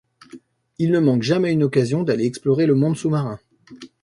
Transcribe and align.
Ils 0.79 0.89
ne 0.89 0.97
manquent 0.99 1.21
jamais 1.21 1.51
une 1.53 1.61
occasion 1.61 2.01
d'aller 2.01 2.25
explorer 2.25 2.65
le 2.65 2.73
monde 2.73 2.97
sous-marin. 2.97 3.39